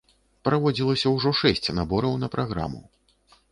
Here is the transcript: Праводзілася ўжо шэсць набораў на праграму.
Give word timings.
Праводзілася 0.47 1.11
ўжо 1.17 1.35
шэсць 1.41 1.73
набораў 1.81 2.19
на 2.25 2.33
праграму. 2.39 2.83